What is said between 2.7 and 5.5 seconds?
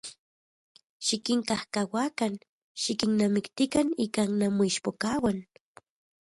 xikinnamiktikan ika nanmoichpokauan.